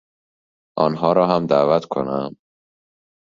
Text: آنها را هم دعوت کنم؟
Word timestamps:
آنها 0.77 1.13
را 1.13 1.27
هم 1.27 1.45
دعوت 1.47 1.85
کنم؟ 1.85 2.35